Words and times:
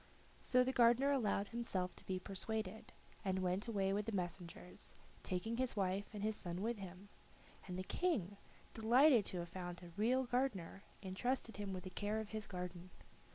So 0.41 0.63
the 0.63 0.71
gardener 0.73 1.11
allowed 1.11 1.49
himself 1.49 1.95
to 1.95 2.05
be 2.07 2.17
persuaded, 2.17 2.91
and 3.23 3.37
went 3.37 3.67
away 3.67 3.93
with 3.93 4.07
the 4.07 4.11
messengers, 4.11 4.95
taking 5.21 5.57
his 5.57 5.75
wife 5.75 6.05
and 6.11 6.23
his 6.23 6.35
son 6.35 6.63
with 6.63 6.79
him; 6.79 7.07
and 7.67 7.77
the 7.77 7.83
King, 7.83 8.37
delighted 8.73 9.25
to 9.27 9.37
have 9.37 9.49
found 9.49 9.83
a 9.83 9.91
real 9.97 10.23
gardener, 10.23 10.81
entrusted 11.03 11.57
him 11.57 11.71
with 11.71 11.83
the 11.83 11.91
care 11.91 12.19
of 12.19 12.29
his 12.29 12.47
garden. 12.47 12.89